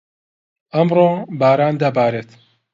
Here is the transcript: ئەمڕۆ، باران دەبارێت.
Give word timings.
ئەمڕۆ، 0.73 1.09
باران 1.39 1.73
دەبارێت. 1.81 2.29